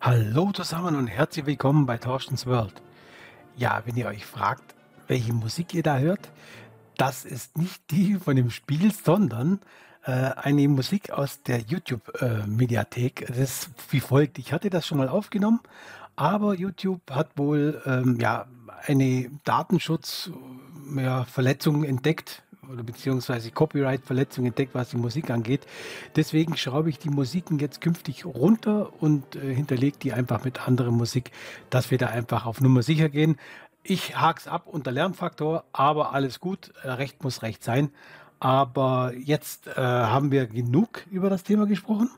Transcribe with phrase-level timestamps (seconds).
[0.00, 2.80] Hallo zusammen und herzlich willkommen bei Torstens World.
[3.56, 4.76] Ja, wenn ihr euch fragt,
[5.08, 6.30] welche Musik ihr da hört,
[6.96, 9.58] das ist nicht die von dem Spiel, sondern
[10.04, 13.26] äh, eine Musik aus der YouTube-Mediathek.
[13.26, 14.38] das ist wie folgt.
[14.38, 15.58] Ich hatte das schon mal aufgenommen,
[16.14, 18.46] aber YouTube hat wohl ähm, ja,
[18.86, 25.66] eine Datenschutzverletzung ja, entdeckt oder beziehungsweise Copyright-Verletzung entdeckt, was die Musik angeht.
[26.16, 30.90] Deswegen schraube ich die Musiken jetzt künftig runter und äh, hinterlege die einfach mit anderer
[30.90, 31.30] Musik,
[31.70, 33.38] dass wir da einfach auf Nummer sicher gehen.
[33.82, 36.72] Ich hake es ab unter Lernfaktor, aber alles gut.
[36.82, 37.90] Äh, recht muss recht sein.
[38.40, 42.10] Aber jetzt äh, haben wir genug über das Thema gesprochen.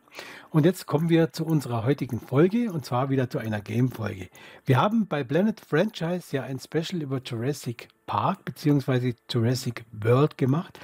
[0.50, 4.28] Und jetzt kommen wir zu unserer heutigen Folge und zwar wieder zu einer Game-Folge.
[4.66, 9.14] Wir haben bei Planet Franchise ja ein Special über Jurassic Park bzw.
[9.30, 10.78] Jurassic World gemacht.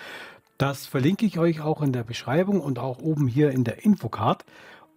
[0.58, 4.44] Das verlinke ich euch auch in der Beschreibung und auch oben hier in der Infocard.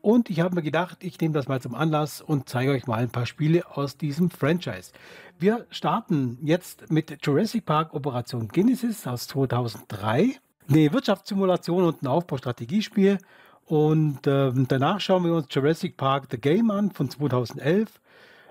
[0.01, 2.99] Und ich habe mir gedacht, ich nehme das mal zum Anlass und zeige euch mal
[2.99, 4.91] ein paar Spiele aus diesem Franchise.
[5.37, 10.35] Wir starten jetzt mit Jurassic Park Operation Genesis aus 2003.
[10.69, 13.17] Eine Wirtschaftssimulation und ein Aufbaustrategiespiel.
[13.65, 17.89] Und äh, danach schauen wir uns Jurassic Park The Game an von 2011.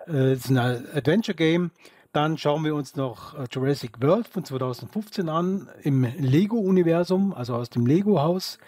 [0.07, 1.71] Äh, das ist ein Adventure Game.
[2.13, 7.69] Dann schauen wir uns noch äh, Jurassic World von 2015 an im Lego-Universum, also aus
[7.69, 8.59] dem Lego-Haus.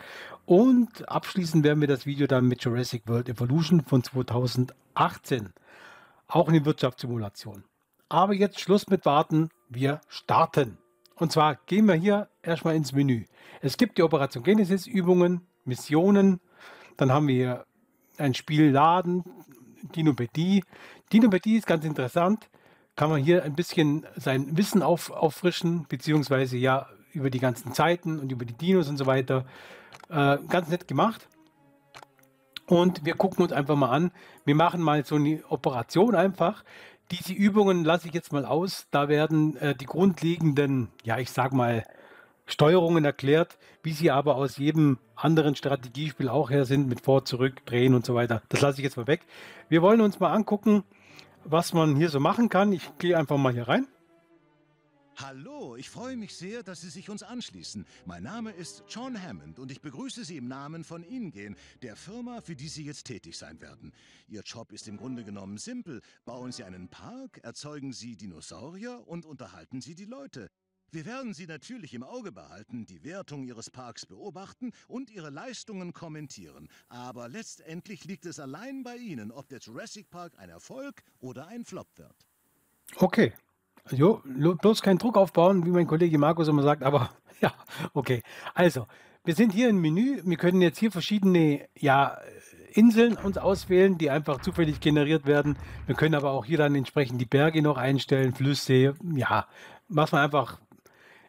[0.50, 5.52] Und abschließend werden wir das Video dann mit Jurassic World Evolution von 2018.
[6.26, 7.62] Auch eine Wirtschaftssimulation.
[8.08, 10.76] Aber jetzt Schluss mit Warten, wir starten.
[11.14, 13.26] Und zwar gehen wir hier erstmal ins Menü.
[13.60, 16.40] Es gibt die Operation Genesis Übungen, Missionen.
[16.96, 17.66] Dann haben wir hier
[18.18, 19.22] ein Spiel laden,
[19.94, 20.64] Dinopädie.
[21.12, 22.50] Dinopädie ist ganz interessant.
[22.96, 28.18] Kann man hier ein bisschen sein Wissen auf, auffrischen, beziehungsweise ja über die ganzen Zeiten
[28.18, 29.44] und über die Dinos und so weiter.
[30.08, 31.28] Äh, ganz nett gemacht.
[32.66, 34.12] Und wir gucken uns einfach mal an.
[34.44, 36.64] Wir machen mal so eine Operation einfach.
[37.10, 38.86] Diese Übungen lasse ich jetzt mal aus.
[38.90, 41.84] Da werden äh, die grundlegenden, ja, ich sag mal,
[42.46, 47.64] Steuerungen erklärt, wie sie aber aus jedem anderen Strategiespiel auch her sind, mit vor, zurück,
[47.66, 48.42] drehen und so weiter.
[48.48, 49.22] Das lasse ich jetzt mal weg.
[49.68, 50.84] Wir wollen uns mal angucken,
[51.44, 52.72] was man hier so machen kann.
[52.72, 53.86] Ich gehe einfach mal hier rein.
[55.22, 57.84] Hallo, ich freue mich sehr, dass Sie sich uns anschließen.
[58.06, 62.40] Mein Name ist John Hammond und ich begrüße Sie im Namen von InGen, der Firma,
[62.40, 63.92] für die Sie jetzt tätig sein werden.
[64.28, 66.00] Ihr Job ist im Grunde genommen simpel.
[66.24, 70.50] Bauen Sie einen Park, erzeugen Sie Dinosaurier und unterhalten Sie die Leute.
[70.90, 75.92] Wir werden Sie natürlich im Auge behalten, die Wertung Ihres Parks beobachten und Ihre Leistungen
[75.92, 76.66] kommentieren.
[76.88, 81.66] Aber letztendlich liegt es allein bei Ihnen, ob der Jurassic Park ein Erfolg oder ein
[81.66, 82.26] Flop wird.
[82.96, 83.34] Okay,
[83.90, 87.10] Jo, bloß keinen Druck aufbauen, wie mein Kollege Markus immer sagt, aber
[87.40, 87.52] ja,
[87.94, 88.22] okay.
[88.54, 88.86] Also,
[89.24, 90.20] wir sind hier im Menü.
[90.24, 92.18] Wir können jetzt hier verschiedene ja,
[92.72, 95.56] Inseln uns auswählen, die einfach zufällig generiert werden.
[95.86, 99.46] Wir können aber auch hier dann entsprechend die Berge noch einstellen, Flüsse, ja,
[99.88, 100.58] was man einfach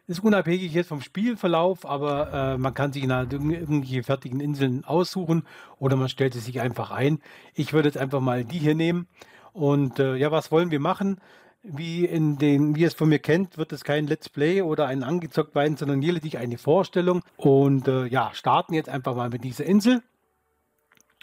[0.08, 5.44] ist unabhängig jetzt vom Spielverlauf, aber äh, man kann sich halt irgendwelche fertigen Inseln aussuchen
[5.78, 7.20] oder man stellt es sich einfach ein.
[7.54, 9.06] Ich würde jetzt einfach mal die hier nehmen.
[9.52, 11.20] Und äh, ja, was wollen wir machen?
[11.62, 14.86] Wie in den, wie ihr es von mir kennt, wird es kein Let's Play oder
[14.86, 17.22] ein angezockt werden, sondern lediglich eine Vorstellung.
[17.36, 20.02] Und äh, ja, starten jetzt einfach mal mit dieser Insel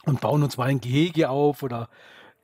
[0.06, 1.90] und bauen uns mal ein Gehege auf oder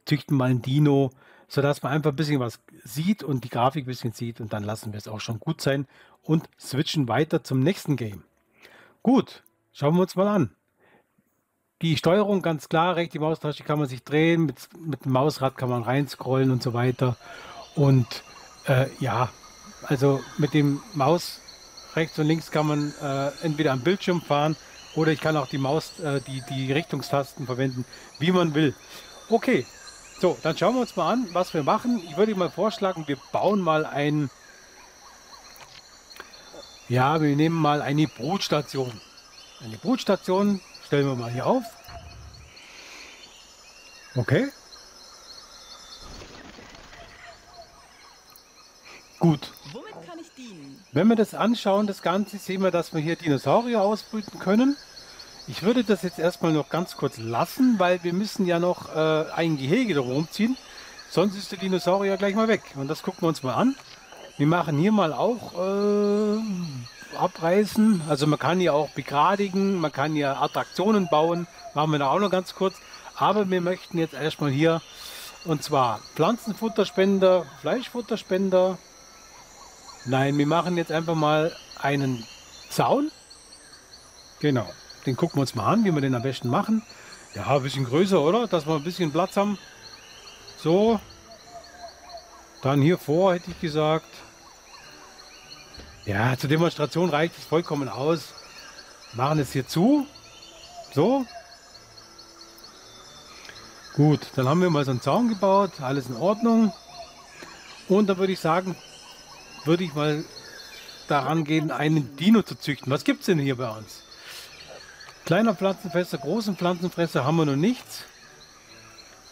[0.05, 1.11] züchten mal ein Dino,
[1.47, 4.63] sodass man einfach ein bisschen was sieht und die Grafik ein bisschen sieht und dann
[4.63, 5.87] lassen wir es auch schon gut sein
[6.21, 8.23] und switchen weiter zum nächsten Game.
[9.03, 10.51] Gut, schauen wir uns mal an.
[11.81, 15.69] Die Steuerung ganz klar, rechte Maustasche kann man sich drehen, mit, mit dem Mausrad kann
[15.69, 17.17] man reinscrollen und so weiter.
[17.75, 18.23] Und
[18.67, 19.29] äh, ja,
[19.83, 21.41] also mit dem Maus
[21.95, 24.55] rechts und links kann man äh, entweder am Bildschirm fahren
[24.95, 27.85] oder ich kann auch die Maus, äh, die, die Richtungstasten verwenden,
[28.19, 28.73] wie man will.
[29.29, 29.65] Okay,
[30.19, 32.01] so, dann schauen wir uns mal an, was wir machen.
[32.09, 34.29] Ich würde mal vorschlagen, wir bauen mal ein,
[36.87, 39.01] ja, wir nehmen mal eine Brutstation.
[39.61, 41.63] Eine Brutstation stellen wir mal hier auf.
[44.15, 44.49] Okay,
[49.19, 49.51] Gut.
[49.71, 50.83] Womit kann ich dienen?
[50.91, 54.75] Wenn wir das anschauen, das Ganze, sehen wir, dass wir hier Dinosaurier ausbrüten können.
[55.47, 59.25] Ich würde das jetzt erstmal noch ganz kurz lassen, weil wir müssen ja noch äh,
[59.35, 60.57] ein Gehege darum ziehen.
[61.09, 62.63] Sonst ist der Dinosaurier gleich mal weg.
[62.75, 63.75] Und das gucken wir uns mal an.
[64.37, 68.01] Wir machen hier mal auch äh, abreißen.
[68.09, 71.47] Also man kann hier auch begradigen, man kann hier Attraktionen bauen.
[71.73, 72.75] Machen wir da auch noch ganz kurz.
[73.15, 74.81] Aber wir möchten jetzt erstmal hier,
[75.45, 78.77] und zwar Pflanzenfutterspender, Fleischfutterspender,
[80.05, 82.25] Nein, wir machen jetzt einfach mal einen
[82.69, 83.11] Zaun.
[84.39, 84.69] Genau,
[85.05, 86.83] den gucken wir uns mal an, wie wir den am besten machen.
[87.33, 88.47] Ja, ein bisschen größer, oder?
[88.47, 89.57] Dass wir ein bisschen Platz haben.
[90.57, 90.99] So.
[92.61, 94.07] Dann hier vor, hätte ich gesagt.
[96.05, 98.33] Ja, zur Demonstration reicht es vollkommen aus.
[99.13, 100.05] Machen es hier zu.
[100.93, 101.25] So.
[103.95, 105.81] Gut, dann haben wir mal so einen Zaun gebaut.
[105.81, 106.71] Alles in Ordnung.
[107.87, 108.75] Und dann würde ich sagen,
[109.65, 110.23] würde ich mal
[111.07, 112.91] daran gehen, einen Dino zu züchten.
[112.91, 114.03] Was gibt es denn hier bei uns?
[115.25, 118.03] Kleiner Pflanzenfresser, großen Pflanzenfresser haben wir noch nichts.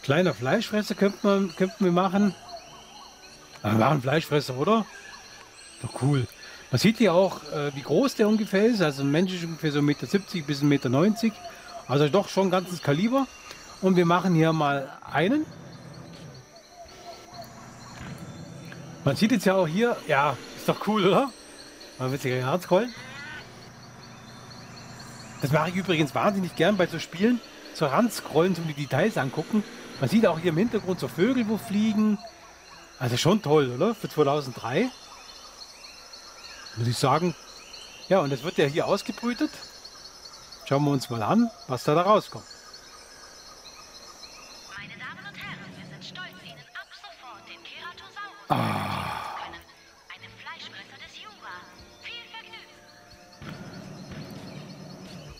[0.02, 2.34] Kleiner Fleischfresser könnten wir, könnten wir machen.
[3.62, 4.84] Wir machen Fleischfresser, oder?
[5.80, 6.26] Doch cool.
[6.70, 8.82] Man sieht hier auch, äh, wie groß der ungefähr ist.
[8.82, 10.06] Also ein Mensch ist ungefähr so 1,70 Meter
[10.46, 11.36] bis 1,90 Meter.
[11.88, 13.26] Also doch schon ein ganzes Kaliber.
[13.80, 15.46] Und wir machen hier mal einen.
[19.04, 21.30] Man sieht jetzt ja auch hier, ja, ist doch cool, oder?
[21.98, 22.92] Man wird sich ein Herz rollen.
[25.42, 27.38] Das mache ich übrigens wahnsinnig gern bei so Spielen.
[27.74, 29.62] So ranscrollen, so die Details angucken.
[30.00, 32.18] Man sieht auch hier im Hintergrund so Vögel, wo fliegen.
[32.98, 33.94] Also schon toll, oder?
[33.94, 34.88] Für 2003.
[36.76, 37.34] Muss ich sagen.
[38.08, 39.50] Ja, und es wird ja hier ausgebrütet.
[40.66, 42.44] Schauen wir uns mal an, was da, da rauskommt.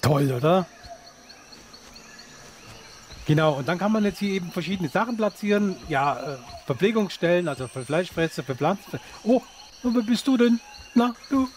[0.05, 0.67] Toll, oder?
[3.27, 5.77] Genau, und dann kann man jetzt hier eben verschiedene Sachen platzieren.
[5.89, 6.37] Ja, äh,
[6.67, 9.01] Verpflegungsstellen, also für Fleischfresser, für Pflanzen.
[9.23, 9.41] Oh,
[9.83, 10.61] wer bist du denn?
[10.95, 11.49] Na, du.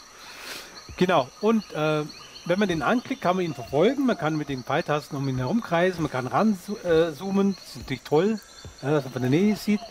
[0.95, 2.03] Genau, und äh,
[2.45, 4.05] wenn man den anklickt, kann man ihn verfolgen.
[4.05, 7.55] Man kann mit den Pfeiltasten um ihn herumkreisen, man kann ranzoomen.
[7.55, 8.39] das ist natürlich toll,
[8.81, 9.81] ja, dass man von der Nähe sieht.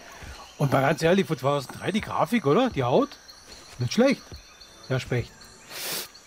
[0.57, 2.71] Und mal ganz ehrlich, von 2003 die Grafik, oder?
[2.71, 3.11] Die Haut,
[3.79, 4.23] nicht schlecht.
[4.89, 5.31] Ja, Specht.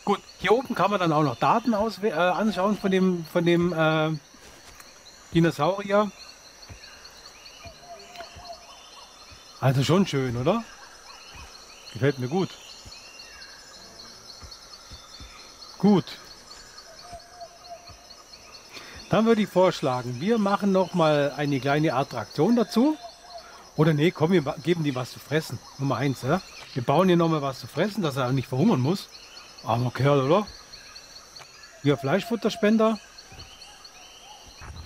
[0.10, 3.72] Gut, hier oben kann man dann auch noch Daten äh, anschauen von dem, von dem
[3.72, 4.10] äh,
[5.36, 6.12] Dinosaurier.
[9.62, 10.64] Also schon schön, oder?
[11.94, 12.50] Gefällt mir gut.
[15.78, 16.06] Gut.
[19.12, 22.98] Dann würde ich vorschlagen, wir machen noch mal eine kleine Attraktion dazu.
[23.76, 25.60] Oder nee, komm, wir geben die was zu fressen.
[25.78, 26.42] Nummer eins, ja?
[26.74, 29.08] Wir bauen hier noch mal was zu fressen, dass er nicht verhungern muss.
[29.64, 30.48] Armer Kerl, oder?
[31.82, 32.98] Hier Fleischfutterspender.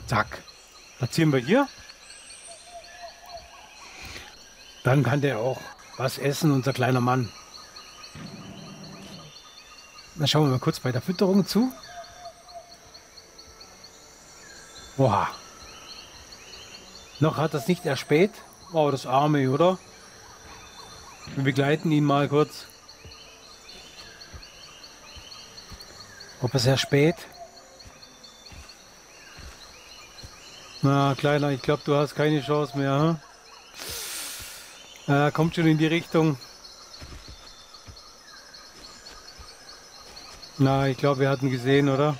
[0.08, 0.44] Zack.
[0.98, 1.68] Platzieren wir hier.
[4.84, 5.60] Dann kann der auch
[5.98, 7.32] was essen, unser kleiner Mann.
[10.16, 11.72] Dann schauen wir mal kurz bei der Fütterung zu.
[14.98, 15.30] Boah.
[17.20, 18.32] Noch hat das nicht erspäht.
[18.74, 19.78] Oh, das Arme, oder?
[21.36, 22.66] Wir begleiten ihn mal kurz.
[26.44, 27.16] Ob es erspät?
[30.82, 33.18] Na, Kleiner, ich glaube, du hast keine Chance mehr.
[35.08, 35.16] Hm?
[35.16, 36.38] Äh, kommt schon in die Richtung.
[40.58, 42.18] Na, ich glaube, wir hatten gesehen, oder?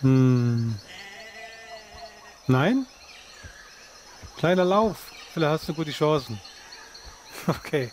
[0.00, 0.74] Hm.
[2.46, 2.86] Nein?
[4.38, 5.12] Kleiner Lauf.
[5.34, 6.40] Vielleicht hast du gute Chancen.
[7.46, 7.92] Okay.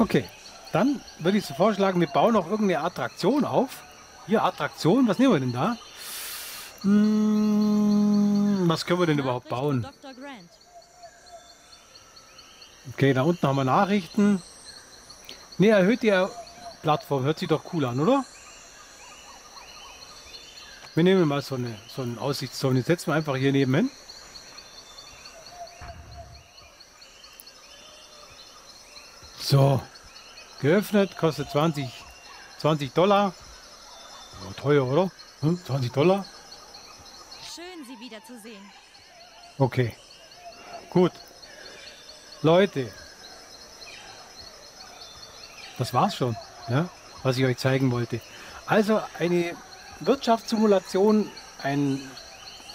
[0.00, 0.24] Okay,
[0.72, 3.82] dann würde ich so vorschlagen, wir bauen noch irgendeine Attraktion auf.
[4.26, 5.76] Hier, Attraktion, was nehmen wir denn da?
[6.80, 9.86] Hm, was können wir denn überhaupt bauen?
[12.94, 14.42] Okay, da unten haben wir Nachrichten.
[15.58, 16.26] Ne, erhöht die
[16.80, 18.24] Plattform, hört sich doch cool an, oder?
[20.94, 23.90] Wir nehmen mal so eine, so eine Aussichtszone, setzen wir einfach hier nebenan.
[29.50, 29.80] So,
[30.60, 31.90] geöffnet, kostet 20,
[32.58, 33.34] 20 Dollar.
[34.46, 35.10] Oh, teuer, oder?
[35.40, 35.58] Hm?
[35.66, 36.24] 20 Dollar?
[37.52, 38.62] Schön, Sie wiederzusehen.
[39.58, 39.92] Okay,
[40.90, 41.10] gut.
[42.42, 42.92] Leute,
[45.78, 46.36] das war's schon,
[46.68, 46.88] ja,
[47.24, 48.20] was ich euch zeigen wollte.
[48.66, 49.56] Also eine
[49.98, 51.28] Wirtschaftssimulation,
[51.64, 52.08] ein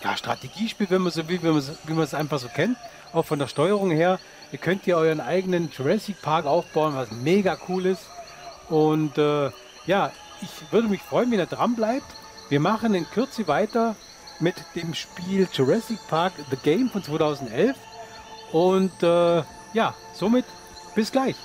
[0.04, 2.78] ja, Strategiespiel, wenn man so will, wie man es einfach so kennt,
[3.14, 4.20] auch von der Steuerung her.
[4.56, 8.04] Ihr könnt hier euren eigenen Jurassic Park aufbauen, was mega cool ist.
[8.70, 9.50] Und äh,
[9.86, 12.06] ja, ich würde mich freuen, wenn ihr dran bleibt.
[12.48, 13.98] Wir machen in Kürze weiter
[14.40, 17.76] mit dem Spiel Jurassic Park The Game von 2011.
[18.54, 19.44] Und äh,
[19.74, 20.46] ja, somit
[20.96, 21.36] bis gleich.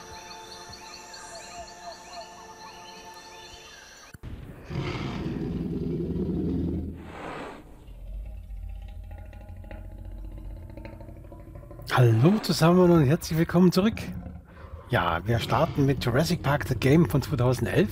[12.00, 13.96] Hallo zusammen und herzlich willkommen zurück.
[14.88, 17.90] Ja, wir starten mit Jurassic Park The Game von 2011.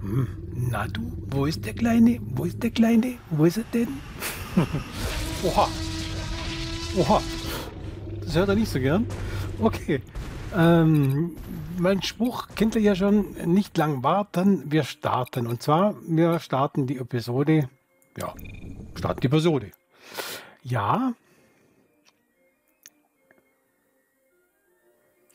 [0.00, 0.28] Hm.
[0.54, 2.20] Na du, wo ist der Kleine?
[2.22, 3.18] Wo ist der Kleine?
[3.28, 3.88] Wo ist er denn?
[5.44, 5.68] Oha.
[6.96, 7.20] Oha.
[8.24, 9.06] Das hört er nicht so gern.
[9.60, 10.00] Okay.
[10.56, 11.36] Ähm,
[11.76, 13.34] mein Spruch kennt ihr ja schon.
[13.44, 15.46] Nicht lang warten, wir starten.
[15.46, 17.68] Und zwar, wir starten die Episode.
[18.16, 18.32] Ja,
[18.94, 19.70] starten die Episode.
[20.62, 21.12] Ja.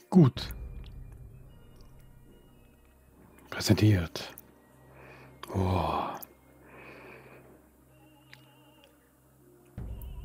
[0.10, 0.54] Gut.
[3.50, 4.34] Präsentiert.
[5.54, 6.08] Oh.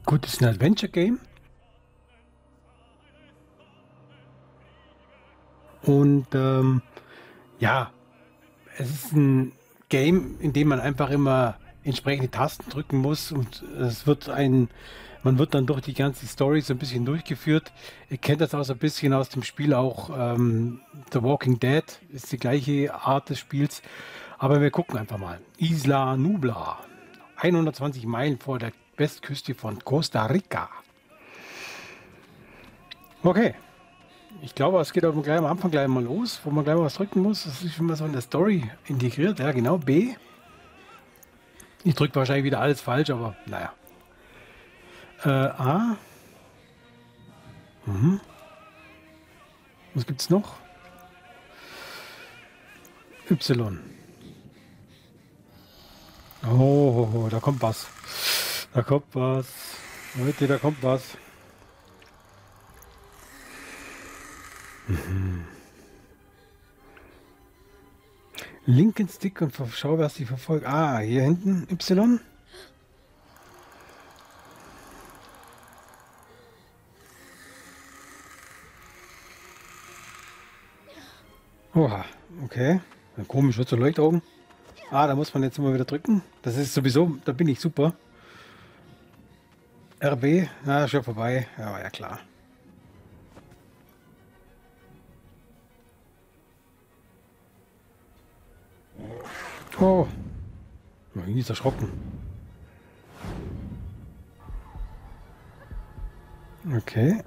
[0.05, 1.21] Gut, ist ein Adventure Game.
[5.83, 6.83] Und ähm,
[7.59, 7.91] ja,
[8.77, 9.53] es ist ein
[9.89, 14.69] Game, in dem man einfach immer entsprechende Tasten drücken muss und es wird ein,
[15.23, 17.73] man wird dann durch die ganze Story so ein bisschen durchgeführt.
[18.11, 20.81] Ihr kennt das auch so ein bisschen aus dem Spiel auch ähm,
[21.13, 23.83] The Walking Dead, ist die gleiche Art des Spiels.
[24.39, 25.41] Aber wir gucken einfach mal.
[25.59, 26.79] Isla Nubla,
[27.37, 30.69] 120 Meilen vor der Westküste von Costa Rica.
[33.23, 33.55] Okay,
[34.41, 36.85] ich glaube, es geht aber gleich am Anfang gleich mal los, wo man gleich mal
[36.85, 37.45] was drücken muss.
[37.45, 39.39] Das ist mal so in der Story integriert.
[39.39, 40.15] Ja, genau, B.
[41.85, 43.73] Ich drücke wahrscheinlich wieder alles falsch, aber naja.
[45.25, 45.97] Äh, A.
[47.87, 48.21] Mhm.
[49.95, 50.57] Was gibt's noch?
[53.31, 53.79] Y.
[56.45, 57.87] Oh, da kommt was.
[58.75, 59.47] Da kommt was.
[60.15, 61.03] Leute, da kommt was.
[64.89, 65.45] Mhm.
[68.67, 70.67] Linken Stick und schau, was die verfolgt.
[70.67, 72.21] Ah, hier hinten Y.
[81.75, 82.05] Oha,
[82.45, 82.81] okay.
[83.29, 84.21] Komisch, wird so Leuchtaugen.
[84.91, 86.23] Ah, da muss man jetzt immer wieder drücken.
[86.43, 87.95] Das ist sowieso, da bin ich super.
[90.03, 91.47] RB, na, schon vorbei.
[91.57, 92.19] Ja, ja klar.
[99.81, 100.07] Oh.
[101.15, 101.89] Irgendwie ist erschrocken.
[106.77, 107.23] Okay.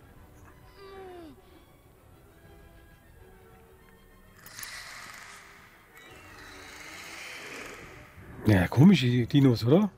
[8.46, 9.90] Ja, komische Dinos, oder?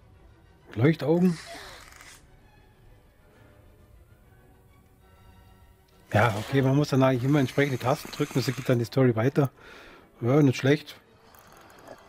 [0.75, 1.38] Leuchtaugen.
[6.13, 9.16] Ja, okay, man muss dann eigentlich immer entsprechende Tasten drücken, so geht dann die Story
[9.18, 9.51] weiter.
[10.22, 10.96] Ja, nicht schlecht.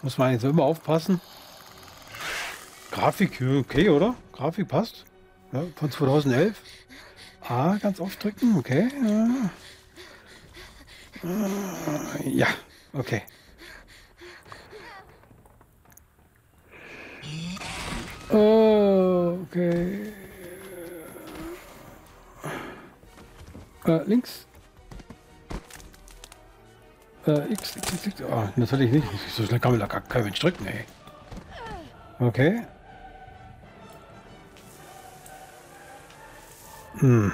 [0.02, 1.20] Muss man jetzt immer aufpassen.
[2.92, 4.14] Grafik, okay, oder?
[4.32, 5.06] Grafik passt.
[5.52, 6.60] Ja, von 2011.
[7.40, 8.88] A, ganz oft drücken, okay.
[12.24, 12.46] Ja,
[12.92, 13.22] okay.
[18.30, 20.12] Oh, okay.
[23.84, 24.46] Äh, links.
[27.26, 28.22] Äh, X, X, X, X.
[28.22, 29.06] Oh, natürlich nicht.
[29.34, 30.84] So schnell kann man da kein Mensch drücken, ey.
[32.18, 32.62] Okay.
[36.98, 37.32] Hm.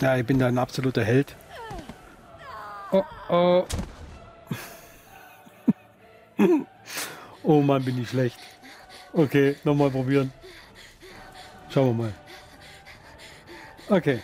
[0.00, 1.36] Ja, ich bin da ein absoluter Held.
[2.90, 3.66] Oh, oh.
[7.42, 8.38] oh Mann, bin ich schlecht.
[9.18, 10.32] Okay, nochmal probieren.
[11.70, 12.14] Schauen wir mal.
[13.88, 14.22] Okay.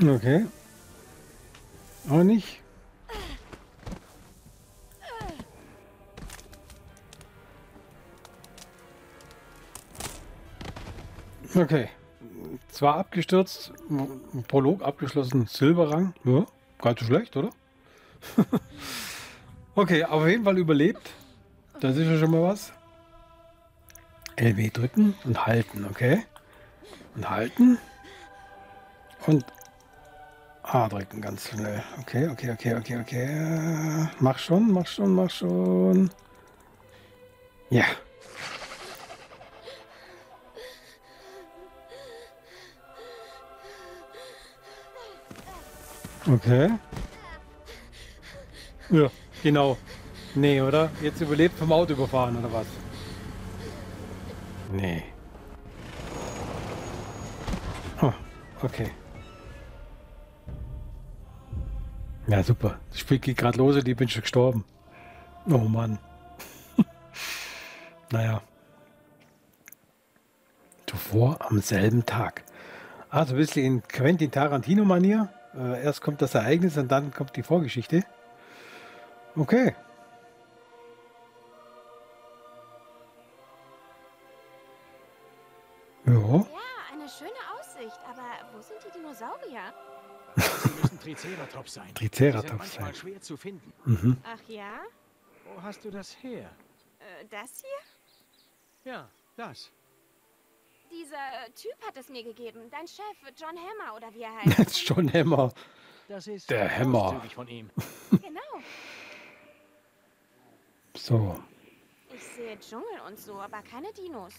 [0.00, 0.46] Okay.
[2.08, 2.63] Auch nicht.
[11.54, 11.88] Okay.
[12.70, 13.72] Zwar abgestürzt,
[14.48, 16.14] Prolog abgeschlossen, Silberrang.
[16.24, 16.46] Ja,
[16.80, 17.50] gar nicht schlecht, oder?
[19.74, 21.10] okay, auf jeden Fall überlebt.
[21.80, 22.72] Das ist ja schon mal was.
[24.36, 26.24] LB drücken und halten, okay?
[27.14, 27.78] Und halten.
[29.26, 29.44] Und
[30.64, 31.82] A drücken ganz schnell.
[32.00, 34.08] Okay, okay, okay, okay, okay.
[34.18, 36.10] Mach schon, mach schon, mach schon.
[37.68, 37.84] Ja.
[46.26, 46.70] Okay.
[48.90, 49.10] Ja,
[49.42, 49.76] genau.
[50.34, 50.90] Nee, oder?
[51.02, 52.66] Jetzt überlebt vom Auto überfahren, oder was?
[54.72, 55.04] Nee.
[58.00, 58.12] Oh,
[58.62, 58.90] okay.
[62.26, 62.78] Ja, super.
[62.90, 64.64] Das Spiel geht gerade los und ich bin schon gestorben.
[65.46, 65.98] Oh Mann.
[68.10, 68.40] naja.
[70.86, 72.44] Zuvor am selben Tag.
[73.10, 75.28] Also ein bisschen in Quentin Tarantino-Manier.
[75.56, 78.04] Äh, erst kommt das Ereignis und dann kommt die Vorgeschichte.
[79.36, 79.74] Okay.
[86.06, 86.12] Ja.
[86.12, 86.44] Ja,
[86.92, 89.72] eine schöne Aussicht, aber wo sind die Dinosaurier?
[90.36, 91.88] Sie müssen Triceratops sein.
[91.94, 92.94] Triceratops Die sind manchmal sein.
[92.94, 93.72] schwer zu finden.
[93.84, 94.16] Mhm.
[94.24, 94.80] Ach ja?
[95.44, 96.50] Wo hast du das her?
[96.98, 98.92] Äh, das hier?
[98.92, 99.70] Ja, das.
[100.94, 102.60] Dieser Typ hat es mir gegeben.
[102.70, 104.58] Dein Chef, John Hammer oder wie er heißt.
[104.58, 105.52] Das ist schon Hammer.
[106.08, 107.20] Das ist Der Hammer.
[107.34, 107.70] von ihm.
[108.10, 108.40] genau.
[110.96, 111.36] So.
[112.14, 114.34] Ich sehe Dschungel und so, aber keine Dinos.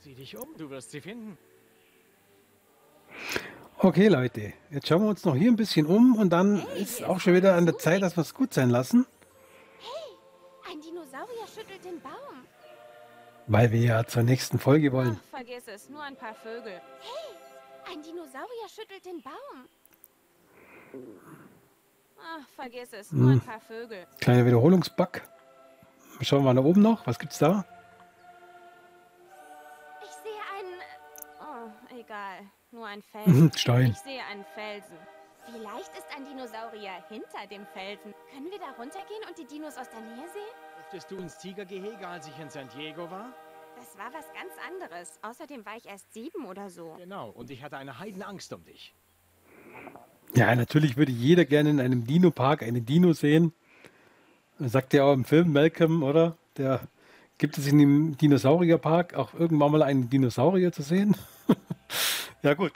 [0.00, 1.36] Sieh dich um, du wirst sie finden.
[3.78, 4.52] Okay, Leute.
[4.70, 7.34] Jetzt schauen wir uns noch hier ein bisschen um und dann Hey, ist auch schon
[7.34, 9.06] wieder an der Zeit, dass wir es gut sein lassen.
[10.70, 12.44] Ein Dinosaurier schüttelt den Baum.
[13.52, 15.18] Weil wir ja zur nächsten Folge wollen.
[15.20, 16.80] Ach, vergiss es, nur ein paar Vögel.
[17.00, 19.66] Hey, ein Dinosaurier schüttelt den Baum.
[22.22, 24.06] Ach, vergiss es, nur ein paar Vögel.
[24.20, 25.22] Kleiner Wiederholungsbug.
[26.20, 27.04] Schauen wir mal nach oben noch.
[27.08, 27.64] Was gibt's da?
[30.04, 30.80] Ich sehe einen.
[31.40, 32.48] Oh, egal.
[32.70, 33.50] Nur ein Felsen.
[33.56, 33.90] Stein.
[33.90, 34.96] Ich sehe einen Felsen.
[35.50, 38.14] Vielleicht ist ein Dinosaurier hinter dem Felsen.
[38.32, 40.54] Können wir da runtergehen und die Dinos aus der Nähe sehen?
[40.90, 43.32] Durftest du ins Tigergehege, als ich in San Diego war?
[43.76, 45.20] Das war was ganz anderes.
[45.22, 46.96] Außerdem war ich erst sieben oder so.
[46.98, 48.92] Genau, und ich hatte eine Heidenangst um dich.
[50.34, 53.52] Ja, natürlich würde jeder gerne in einem Dino-Park einen Dino sehen.
[54.58, 56.36] Das sagt ja auch im Film Malcolm, oder?
[56.56, 56.80] Der
[57.38, 61.16] gibt es in dem Dinosaurierpark auch irgendwann mal einen Dinosaurier zu sehen?
[62.42, 62.72] ja, gut.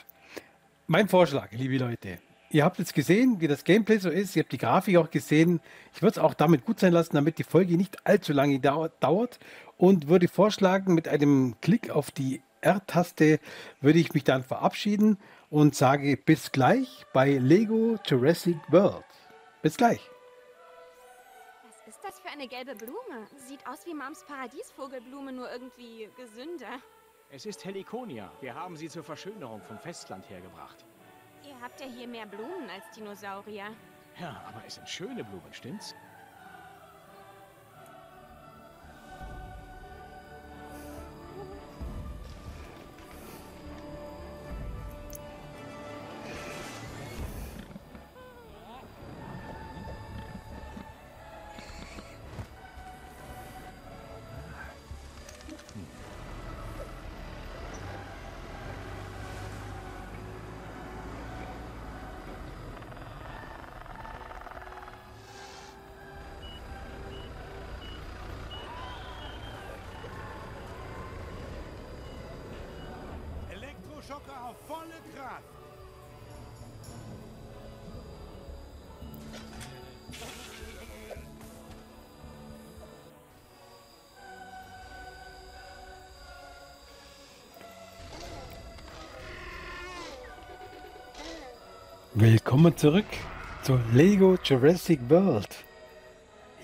[0.87, 2.19] Mein Vorschlag, liebe Leute.
[2.55, 4.37] Ihr habt jetzt gesehen, wie das Gameplay so ist.
[4.37, 5.61] Ihr habt die Grafik auch gesehen.
[5.93, 8.87] Ich würde es auch damit gut sein lassen, damit die Folge nicht allzu lange dau
[9.01, 9.41] dauert.
[9.77, 13.41] Und würde vorschlagen, mit einem Klick auf die R-Taste
[13.81, 15.19] würde ich mich dann verabschieden
[15.51, 19.03] und sage bis gleich bei Lego Jurassic World.
[19.61, 20.09] Bis gleich.
[21.65, 23.27] Was ist das für eine gelbe Blume?
[23.49, 26.79] Sieht aus wie Mams Paradiesvogelblume, nur irgendwie gesünder.
[27.31, 28.31] Es ist Heliconia.
[28.41, 30.85] Wir haben sie zur Verschönerung vom Festland hergebracht.
[31.47, 33.67] Ihr habt ja hier mehr Blumen als Dinosaurier.
[34.19, 35.95] Ja, aber es sind schöne Blumen, stimmt's?
[92.17, 93.07] Willkommen zurück
[93.65, 95.49] zu Lego Jurassic World.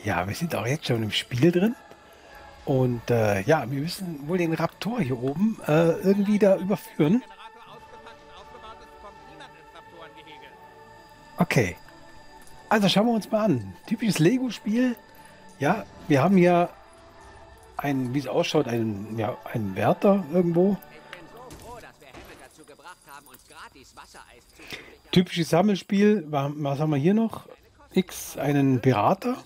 [0.04, 1.74] Ja, wir sind auch jetzt schon im Spiel drin.
[2.64, 7.24] Und äh, ja, wir müssen wohl den Raptor hier oben äh, irgendwie da überführen.
[11.36, 11.76] Okay.
[12.68, 13.74] Also schauen wir uns mal an.
[13.88, 14.94] Typisches Lego-Spiel.
[15.58, 16.68] Ja, wir haben hier
[17.76, 20.76] einen, wie es ausschaut, einen, ja, einen Wärter irgendwo.
[20.92, 23.69] Ich bin so froh, dass wir Hammond dazu gebracht haben, uns gratis Wassereis zu sichern.
[25.12, 26.24] Typisches Sammelspiel.
[26.30, 27.48] Wa- Was haben wir hier noch?
[27.92, 29.36] X, einen Berater.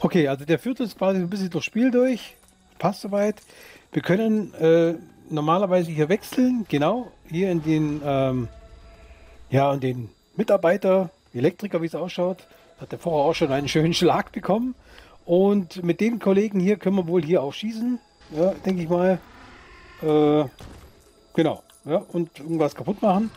[0.00, 2.36] Okay, also der führt uns quasi ein bisschen durchs Spiel durch.
[2.78, 3.36] Passt soweit.
[3.92, 4.94] Wir können äh,
[5.28, 6.64] normalerweise hier wechseln.
[6.68, 8.48] Genau, hier in den, ähm,
[9.50, 12.46] ja, in den Mitarbeiter, Elektriker, wie es ausschaut.
[12.80, 14.74] Hat der vorher auch schon einen schönen Schlag bekommen.
[15.24, 18.00] Und mit den Kollegen hier können wir wohl hier auch schießen.
[18.36, 19.20] Ja, denke ich mal.
[20.02, 20.44] Äh,
[21.34, 21.62] genau.
[21.84, 23.30] Ja, und irgendwas kaputt machen.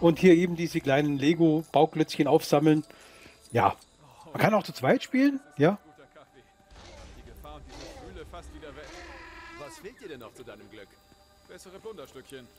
[0.00, 2.84] Und hier eben diese kleinen Lego-Bauklötzchen aufsammeln.
[3.52, 3.74] Ja,
[4.32, 5.40] man kann auch zu zweit spielen.
[5.56, 5.78] Ja.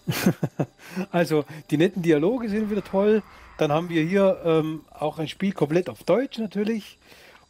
[1.11, 3.21] Also die netten Dialoge sind wieder toll.
[3.57, 6.97] Dann haben wir hier ähm, auch ein Spiel komplett auf Deutsch natürlich.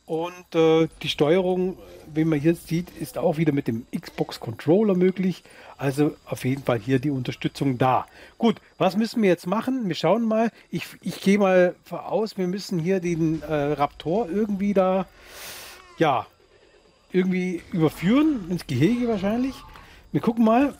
[0.07, 1.77] Und äh, die Steuerung,
[2.13, 5.43] wie man hier sieht, ist auch wieder mit dem Xbox Controller möglich.
[5.77, 8.07] Also auf jeden Fall hier die Unterstützung da.
[8.37, 9.85] Gut, was müssen wir jetzt machen?
[9.89, 10.49] Wir schauen mal.
[10.71, 15.07] Ich, ich gehe mal voraus, wir müssen hier den äh, Raptor irgendwie da,
[15.97, 16.25] ja,
[17.11, 18.49] irgendwie überführen.
[18.49, 19.55] Ins Gehege wahrscheinlich.
[20.13, 20.73] Wir gucken mal.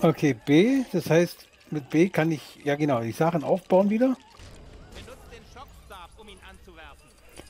[0.00, 0.84] Okay, B.
[0.92, 4.16] Das heißt, mit B kann ich, ja genau, die Sachen aufbauen wieder.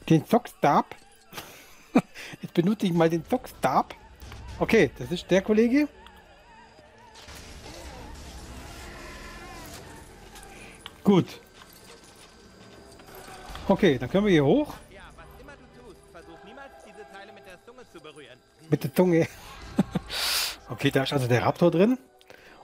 [0.08, 0.94] Den Zockstab.
[2.42, 3.94] Jetzt benutze ich mal den Zockstab.
[4.58, 5.88] Okay, das ist der Kollege.
[11.02, 11.40] Gut.
[13.68, 14.74] Okay, dann können wir hier hoch.
[14.90, 18.38] Ja, was immer du tust, versuch niemals diese Teile mit der Zunge zu berühren.
[18.70, 19.28] Mit der Zunge.
[20.68, 21.98] okay, da ist also der Raptor drin.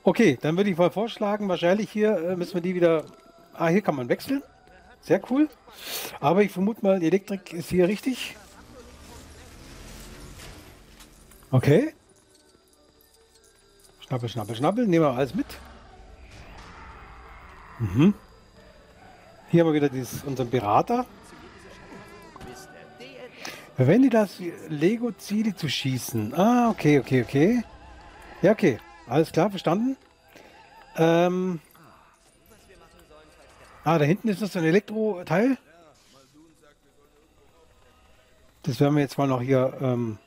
[0.04, 3.04] Okay, dann würde ich mal vorschlagen, wahrscheinlich hier äh, müssen wir die wieder...
[3.54, 4.42] Ah, hier kann man wechseln.
[5.02, 5.48] Sehr cool.
[6.20, 8.36] Aber ich vermute mal, die Elektrik ist hier richtig.
[11.50, 11.92] Okay.
[14.00, 14.86] Schnappel, schnappel, schnappel.
[14.86, 15.46] Nehmen wir alles mit.
[17.78, 18.14] Mhm.
[19.50, 21.04] Hier haben wir wieder dieses, unseren Berater.
[23.74, 24.38] Verwende das
[24.68, 26.34] Lego-Ziele zu schießen.
[26.34, 27.64] Ah, okay, okay, okay.
[28.40, 28.78] Ja, okay.
[29.06, 29.96] Alles klar, verstanden.
[30.96, 31.60] Ähm.
[33.84, 35.58] Ah, da hinten ist so ein Elektro-Teil.
[38.62, 40.18] Das werden wir jetzt mal noch hier ähm,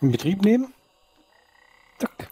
[0.00, 0.74] in Betrieb nehmen.
[1.98, 2.30] Zack.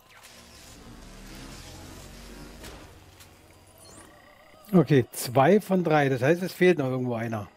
[4.73, 6.09] Okay, zwei von drei.
[6.09, 7.49] Das heißt, es fehlt noch irgendwo einer.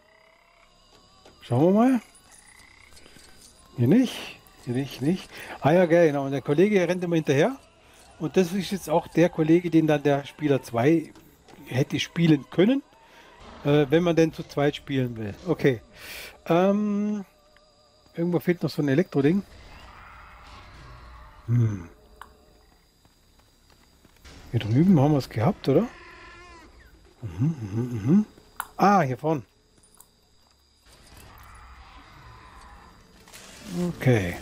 [1.40, 2.00] Schauen wir mal.
[3.76, 4.38] Hier nicht.
[4.64, 5.28] Hier nicht, nicht.
[5.60, 6.26] Ah ja, genau.
[6.26, 7.56] Und der Kollege rennt immer hinterher.
[8.20, 11.12] Und das ist jetzt auch der Kollege, den dann der Spieler 2
[11.66, 12.82] hätte spielen können.
[13.64, 15.34] Äh, wenn man denn zu zweit spielen will.
[15.46, 15.80] Okay.
[16.46, 17.24] Ähm,
[18.16, 19.42] irgendwo fehlt noch so ein Elektro-Ding.
[21.46, 21.88] Hm.
[24.50, 25.88] Hier drüben haben wir es gehabt, oder?
[27.22, 28.26] Mhm, mhm, mhm.
[28.76, 29.42] Ah, hier vorne.
[33.96, 34.36] Okay.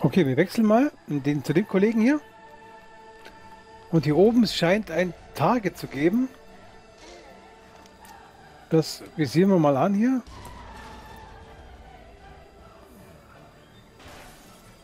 [0.00, 2.20] Okay, wir wechseln mal den, zu dem Kollegen hier.
[3.92, 6.28] Und hier oben scheint ein Target zu geben.
[8.70, 10.22] Das visieren wir mal an hier.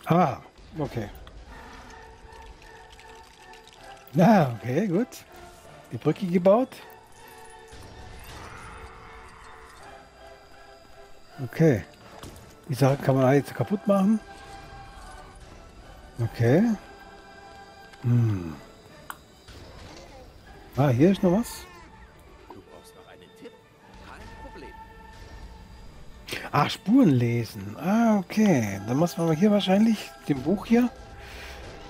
[0.05, 0.38] Ah,
[0.79, 1.09] okay.
[4.12, 5.09] Na, okay, gut.
[5.90, 6.68] Die Brücke gebaut.
[11.42, 11.85] Okay.
[12.68, 14.21] Die Sache kann man jetzt kaputt machen.
[16.21, 16.62] Okay.
[18.03, 18.55] Hm.
[20.79, 21.67] Ah, hier ist noch was.
[22.55, 23.51] Du brauchst noch einen Tipp?
[24.07, 24.71] Kein Problem.
[26.53, 27.77] Ah, Spuren lesen.
[27.77, 28.81] Ah, okay.
[28.87, 30.88] Dann muss man hier wahrscheinlich dem Buch hier.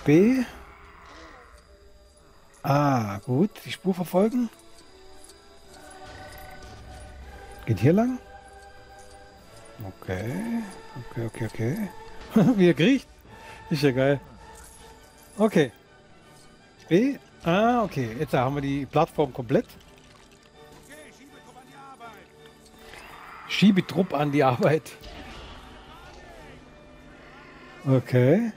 [0.07, 0.43] B.
[2.63, 3.51] Ah, gut.
[3.67, 4.49] Die Spur verfolgen.
[7.67, 8.19] Geht hier lang?
[10.01, 10.33] Okay.
[11.11, 11.89] Okay, okay, okay.
[12.57, 13.07] Wie er kriecht.
[13.69, 14.19] Ist ja geil.
[15.37, 15.73] Okay.
[16.89, 17.19] B.
[17.45, 18.17] Ah, okay.
[18.19, 19.67] Jetzt haben wir die Plattform komplett.
[23.49, 24.93] Schiebetrupp an die Arbeit.
[27.87, 28.53] Okay.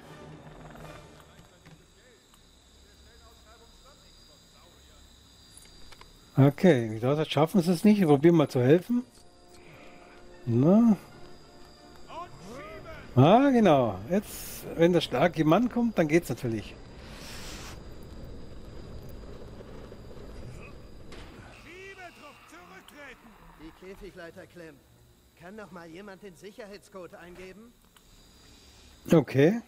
[6.38, 8.04] Okay, das schaffen sie es nicht.
[8.04, 9.04] Probieren mal zu helfen.
[10.46, 10.98] Na.
[13.15, 14.00] Ah, genau.
[14.10, 16.76] Jetzt, wenn der starke Mann kommt, dann geht's natürlich.
[24.21, 24.79] Käfigleiter klemmt.
[25.39, 27.73] Kann noch mal jemand den Sicherheitscode eingeben?
[29.12, 29.62] Okay.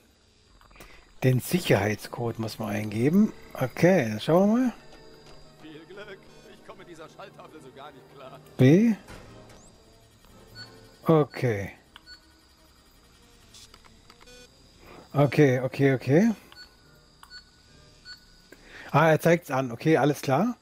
[1.24, 3.34] Den Sicherheitscode muss man eingeben.
[3.54, 4.74] Okay, dann schauen wir mal.
[5.62, 6.20] Viel Glück.
[6.54, 8.40] Ich komme mit dieser Schalltafel so gar nicht klar.
[8.58, 8.94] B.
[11.06, 11.72] Okay.
[15.14, 16.32] Okay, okay, okay.
[18.92, 19.72] Ah, er zeigt es an.
[19.72, 20.56] Okay, alles klar.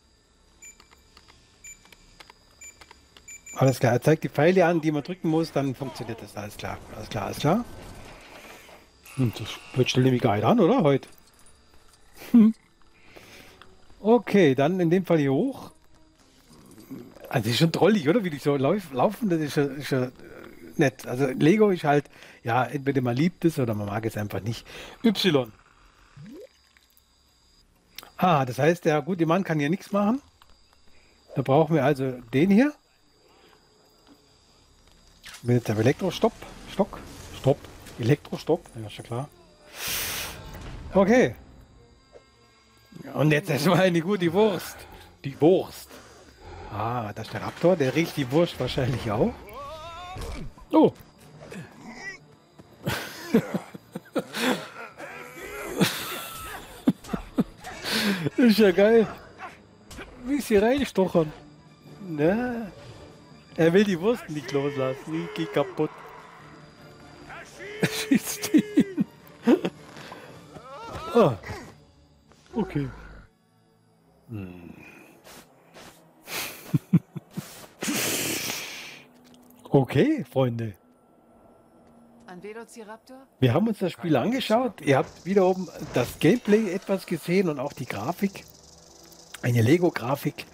[3.61, 6.35] Alles klar, er zeigt die Pfeile an, die man drücken muss, dann funktioniert das.
[6.35, 7.63] Alles klar, alles klar, alles klar.
[9.17, 10.81] Hm, das wird schnell nämlich geil an, oder?
[10.81, 11.07] Heute.
[12.31, 12.55] Hm.
[13.99, 15.69] Okay, dann in dem Fall hier hoch.
[17.29, 18.23] Also ist schon drollig, oder?
[18.23, 20.11] Wie die so lauf, laufen, das ist ja, ist ja äh,
[20.77, 21.05] nett.
[21.05, 22.05] Also Lego ist halt,
[22.43, 24.65] ja, entweder man liebt es oder man mag es einfach nicht.
[25.03, 25.51] Y.
[28.17, 30.19] Ah, das heißt, der gute Mann kann hier nichts machen.
[31.35, 32.73] Da brauchen wir also den hier.
[35.43, 36.33] Mit dem Elektrostopp.
[36.71, 36.99] Stock.
[37.39, 37.57] Stopp.
[37.99, 38.61] Elektrostopp.
[38.75, 39.27] Ja, ist schon klar.
[40.93, 41.35] Okay.
[43.13, 44.77] Und jetzt erstmal eine gute Wurst.
[45.23, 45.89] Die Wurst.
[46.71, 47.75] Ah, das ist der Raptor.
[47.75, 49.33] Der riecht die Wurst wahrscheinlich auch.
[50.71, 50.93] Oh.
[58.37, 59.07] ist ja geil.
[60.25, 61.33] Wie sie reinstochern.
[62.07, 62.67] Na.
[63.61, 65.23] Er will die Wurst nicht loslassen.
[65.23, 65.91] Ich geh kaputt.
[67.83, 69.05] Schießt ihn.
[71.13, 71.35] ah.
[72.55, 72.89] Okay.
[74.29, 74.73] Hm.
[79.69, 80.73] okay, Freunde.
[83.39, 84.81] Wir haben uns das Spiel angeschaut.
[84.81, 88.43] Ihr habt wieder oben das Gameplay etwas gesehen und auch die Grafik.
[89.43, 90.47] Eine Lego-Grafik.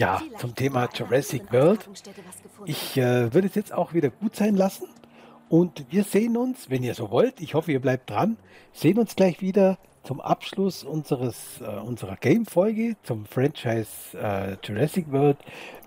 [0.00, 1.86] Ja, zum Thema Jurassic World.
[2.64, 4.88] Ich äh, würde es jetzt auch wieder gut sein lassen.
[5.50, 8.38] Und wir sehen uns, wenn ihr so wollt, ich hoffe, ihr bleibt dran,
[8.72, 15.36] sehen uns gleich wieder zum Abschluss unseres, äh, unserer Game-Folge zum Franchise äh, Jurassic World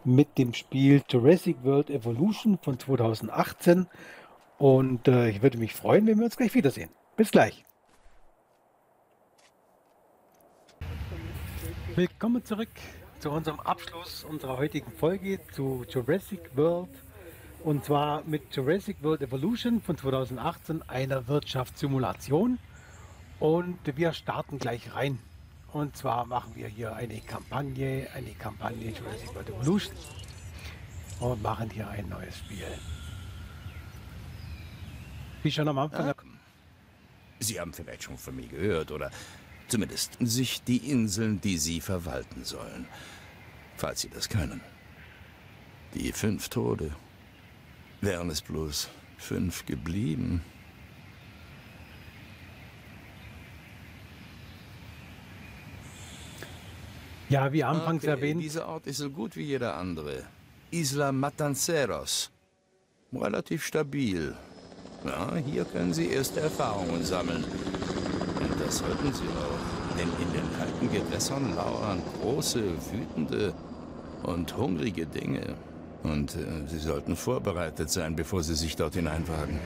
[0.04, 3.88] mit dem Spiel Jurassic World Evolution von 2018.
[4.60, 6.92] Und äh, ich würde mich freuen, wenn wir uns gleich wiedersehen.
[7.18, 7.66] Bis gleich.
[11.96, 12.70] Willkommen zurück
[13.24, 16.90] zu unserem Abschluss unserer heutigen Folge zu Jurassic World.
[17.64, 22.60] Und zwar mit Jurassic World Evolution von 2018, einer Wirtschaftssimulation.
[23.40, 25.20] Und wir starten gleich rein.
[25.72, 29.96] Und zwar machen wir hier eine Kampagne, eine Kampagne Jurassic World Evolution.
[31.22, 32.68] Und machen hier ein neues Spiel.
[35.44, 36.10] Wie schon am Anfang.
[36.10, 36.16] Ah,
[37.40, 39.12] Sie haben vielleicht schon von mir gehört oder
[39.70, 42.86] zumindest sich die Inseln, die Sie verwalten sollen.
[43.84, 44.62] Falls Sie das können.
[45.94, 46.96] Die fünf Tode.
[48.00, 50.42] Wären es bloß fünf geblieben.
[57.28, 58.42] Ja, wie anfangs okay, erwähnt.
[58.42, 60.24] Dieser Ort ist so gut wie jeder andere.
[60.72, 62.32] Isla Matanceros.
[63.12, 64.34] Relativ stabil.
[65.04, 67.44] Ja, hier können Sie erste Erfahrungen sammeln.
[67.44, 69.98] Und das sollten Sie auch.
[69.98, 73.54] Denn in den kalten Gewässern lauern große, wütende
[74.24, 75.56] und hungrige Dinge.
[76.04, 79.60] Und äh, Sie sollten vorbereitet sein, bevor Sie sich dort hineinwagen.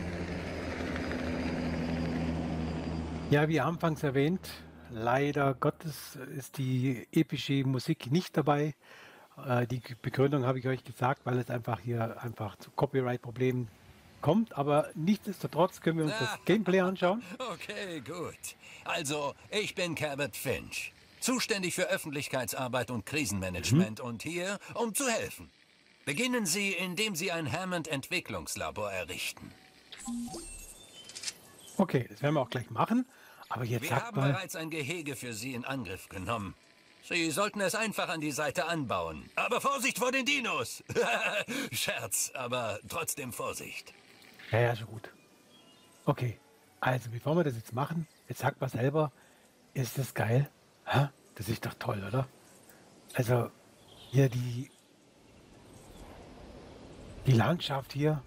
[3.30, 4.48] Ja, wie anfangs erwähnt,
[4.91, 8.74] leider Gottes ist die epische Musik nicht dabei.
[9.46, 13.67] Äh, die Begründung habe ich euch gesagt, weil es einfach hier einfach zu Copyright-Problemen
[14.22, 14.58] kommt.
[14.58, 17.22] Aber nichtsdestotrotz können wir uns das Gameplay anschauen.
[17.54, 18.56] Okay, gut.
[18.86, 20.93] Also, ich bin Cabot Finch.
[21.19, 25.51] Zuständig für Öffentlichkeitsarbeit und Krisenmanagement und hier, um zu helfen.
[26.06, 29.51] Beginnen Sie, indem Sie ein Hammond-Entwicklungslabor errichten.
[31.77, 33.06] Okay, das werden wir auch gleich machen.
[33.49, 36.53] Aber jetzt Wir haben mal, bereits ein Gehege für Sie in Angriff genommen.
[37.03, 39.30] Sie sollten es einfach an die Seite anbauen.
[39.36, 40.84] Aber Vorsicht vor den Dinos!
[41.71, 43.93] Scherz, aber trotzdem Vorsicht.
[44.51, 45.10] ja, ja, schon gut.
[46.06, 46.38] Okay,
[46.80, 49.12] also bevor wir das jetzt machen, jetzt sagt mal selber,
[49.73, 50.49] ist das geil?
[50.88, 51.10] Hä?
[51.36, 52.28] Das ist doch toll, oder?
[53.13, 53.52] Also
[54.10, 54.71] hier die
[57.28, 58.23] die Landschaft hier.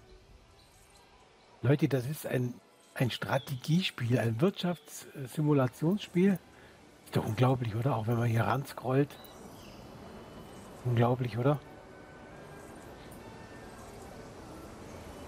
[1.63, 2.53] Leute, das ist ein,
[2.93, 6.37] ein Strategiespiel, ein Wirtschaftssimulationsspiel.
[7.05, 7.95] Ist doch unglaublich, oder?
[7.95, 9.09] Auch wenn man hier ran scrollt.
[10.85, 11.59] Unglaublich, oder?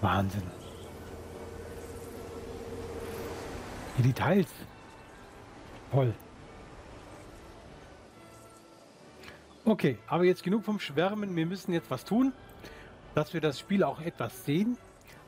[0.00, 0.42] Wahnsinn.
[3.98, 4.50] Die Details.
[5.90, 6.14] Toll.
[9.66, 11.34] Okay, aber jetzt genug vom Schwärmen.
[11.34, 12.32] Wir müssen jetzt was tun,
[13.14, 14.76] dass wir das Spiel auch etwas sehen.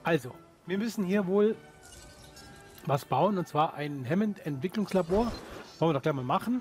[0.03, 0.35] Also,
[0.67, 1.57] wir müssen hier wohl
[2.85, 5.33] was bauen und zwar ein Hammond-Entwicklungslabor.
[5.79, 6.61] Wollen wir doch gleich mal machen.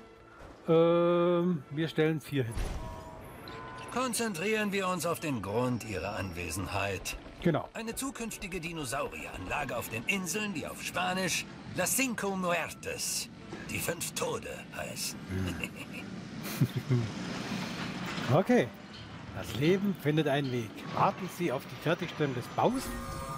[0.68, 2.54] Ähm, wir stellen es hier hin.
[3.92, 7.16] Konzentrieren wir uns auf den Grund Ihrer Anwesenheit.
[7.42, 7.68] Genau.
[7.74, 11.44] Eine zukünftige Dinosaurieranlage auf den Inseln, die auf Spanisch
[11.76, 13.28] Las Cinco Muertes,
[13.70, 15.18] die fünf Tode heißen.
[18.32, 18.68] Okay.
[19.36, 20.70] Das Leben findet einen Weg.
[20.94, 22.82] Warten Sie auf die Fertigstellung des Baus.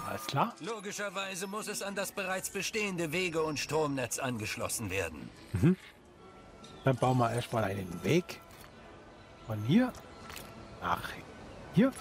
[0.07, 0.55] Alles klar?
[0.61, 5.29] Logischerweise muss es an das bereits bestehende Wege- und Stromnetz angeschlossen werden.
[5.53, 5.75] Mhm.
[6.85, 8.39] Dann bauen wir erstmal einen Weg.
[9.45, 9.91] Von hier
[10.81, 11.09] nach
[11.73, 11.91] hier.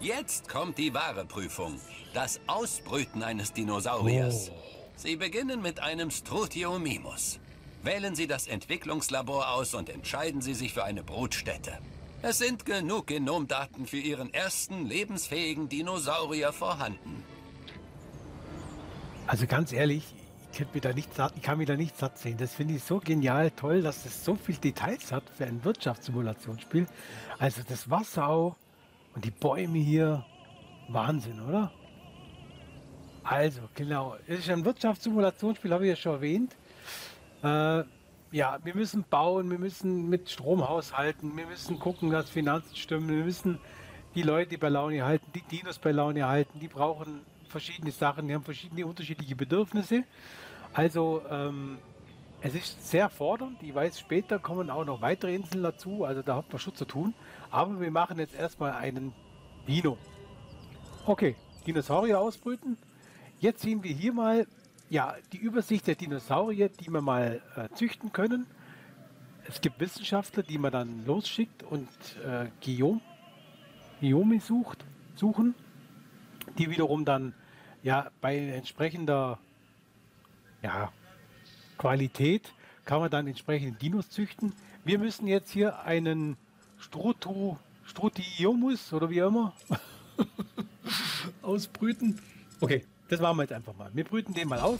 [0.00, 1.78] Jetzt kommt die wahre Prüfung.
[2.14, 4.50] Das Ausbrüten eines Dinosauriers.
[4.50, 4.56] Oh.
[4.96, 7.39] Sie beginnen mit einem Strutiomimus.
[7.82, 11.78] Wählen Sie das Entwicklungslabor aus und entscheiden Sie sich für eine Brutstätte.
[12.20, 17.24] Es sind genug Genomdaten für Ihren ersten lebensfähigen Dinosaurier vorhanden.
[19.26, 20.04] Also ganz ehrlich,
[20.52, 22.36] ich, mir da nicht, ich kann mir da nicht satt sehen.
[22.36, 26.86] Das finde ich so genial toll, dass es so viel Details hat für ein Wirtschaftssimulationsspiel.
[27.38, 28.56] Also das Wasser auch
[29.14, 30.26] und die Bäume hier.
[30.88, 31.72] Wahnsinn, oder?
[33.22, 34.16] Also, genau.
[34.26, 36.56] Es ist ein Wirtschaftssimulationsspiel, habe ich ja schon erwähnt.
[37.42, 37.84] Äh,
[38.32, 43.08] ja, wir müssen bauen, wir müssen mit Strom haushalten, wir müssen gucken, dass Finanzen stimmen,
[43.08, 43.58] wir müssen
[44.14, 48.34] die Leute bei Laune halten, die Dinos bei Laune halten, die brauchen verschiedene Sachen, die
[48.34, 50.04] haben verschiedene unterschiedliche Bedürfnisse.
[50.72, 51.78] Also ähm,
[52.42, 53.62] es ist sehr fordernd.
[53.62, 56.84] Ich weiß, später kommen auch noch weitere Inseln dazu, also da hat man schon zu
[56.84, 57.14] tun.
[57.50, 59.12] Aber wir machen jetzt erstmal einen
[59.66, 59.98] Dino.
[61.04, 62.76] Okay, Dinosaurier ausbrüten.
[63.40, 64.46] Jetzt sehen wir hier mal
[64.90, 68.46] ja, die Übersicht der Dinosaurier, die wir mal äh, züchten können.
[69.46, 71.88] Es gibt Wissenschaftler, die man dann losschickt und
[72.26, 73.00] äh, Guillaume,
[74.00, 75.54] Guillaume sucht, suchen,
[76.58, 77.34] die wiederum dann
[77.82, 79.38] ja bei entsprechender
[80.62, 80.92] ja,
[81.78, 82.52] Qualität
[82.84, 84.52] kann man dann entsprechende Dinos züchten.
[84.84, 86.36] Wir müssen jetzt hier einen
[86.78, 89.54] Strutu, Strutiomus oder wie immer
[91.42, 92.20] ausbrüten.
[92.60, 93.90] Okay, das machen wir jetzt einfach mal.
[93.92, 94.78] Wir brüten den mal aus.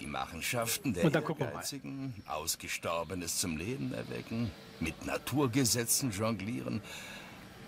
[0.00, 1.04] Die Machenschaften der.
[1.04, 6.82] Ehrgeizigen, Ausgestorbenes zum Leben erwecken, mit Naturgesetzen jonglieren.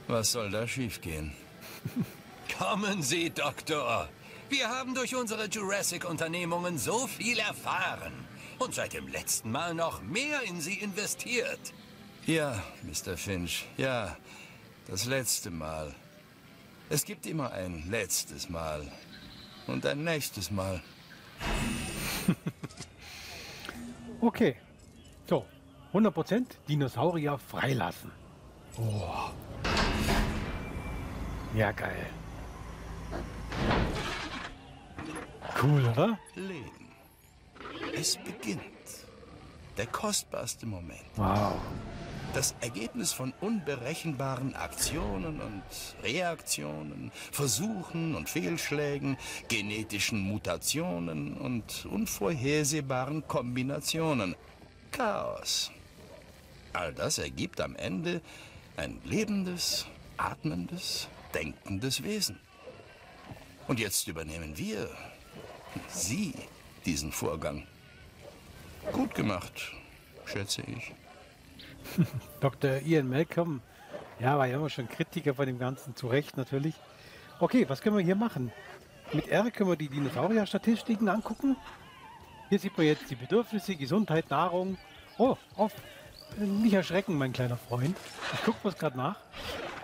[0.08, 1.32] Was soll da schiefgehen?
[2.58, 4.08] Kommen Sie, Doktor.
[4.48, 8.12] Wir haben durch unsere Jurassic-Unternehmungen so viel erfahren
[8.58, 11.72] und seit dem letzten Mal noch mehr in sie investiert.
[12.26, 13.16] Ja, Mr.
[13.16, 14.16] Finch, ja,
[14.88, 15.94] das letzte Mal.
[16.90, 18.90] Es gibt immer ein letztes Mal
[19.66, 20.82] und ein nächstes Mal.
[24.20, 24.56] Okay.
[25.28, 25.44] So,
[25.92, 28.10] 100% Dinosaurier freilassen.
[28.78, 29.30] Oh.
[31.54, 32.06] Ja, geil.
[35.62, 36.18] Cool, oder?
[36.34, 36.88] Leben.
[37.92, 38.62] Es beginnt.
[39.76, 41.00] Der kostbarste Moment.
[41.16, 41.60] Wow.
[42.34, 45.62] Das Ergebnis von unberechenbaren Aktionen und
[46.02, 49.16] Reaktionen, Versuchen und Fehlschlägen,
[49.48, 54.34] genetischen Mutationen und unvorhersehbaren Kombinationen.
[54.90, 55.70] Chaos.
[56.72, 58.20] All das ergibt am Ende
[58.76, 62.40] ein lebendes, atmendes, denkendes Wesen.
[63.68, 64.90] Und jetzt übernehmen wir,
[65.86, 66.34] Sie,
[66.84, 67.64] diesen Vorgang.
[68.90, 69.72] Gut gemacht,
[70.26, 70.92] schätze ich.
[72.40, 72.80] Dr.
[72.82, 73.60] Ian Malcolm,
[74.18, 76.74] ja, war ja immer schon Kritiker von dem Ganzen, zu Recht natürlich.
[77.40, 78.52] Okay, was können wir hier machen?
[79.12, 81.56] Mit R können wir die Dinosaurier-Statistiken angucken.
[82.48, 84.78] Hier sieht man jetzt die Bedürfnisse, Gesundheit, Nahrung.
[85.18, 85.72] Oh, auf.
[86.36, 87.96] Nicht erschrecken, mein kleiner Freund.
[88.32, 89.16] Ich gucke was gerade nach.